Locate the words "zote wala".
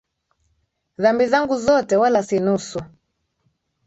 1.57-2.23